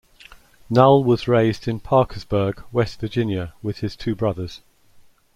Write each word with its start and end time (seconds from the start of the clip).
Null 0.67 1.03
was 1.03 1.27
raised 1.27 1.67
in 1.67 1.79
Parkersburg, 1.79 2.63
West 2.71 2.99
Virginia, 3.01 3.53
with 3.61 3.81
his 3.81 3.95
two 3.95 4.15
brothers. 4.15 4.61